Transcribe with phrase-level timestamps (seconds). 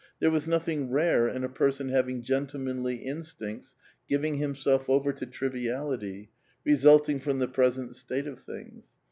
[0.19, 3.75] There was nothing rare in a person having gentlemanly instincts
[4.09, 6.31] giving himself over to triviality,
[6.65, 8.89] resulting from the present state of things.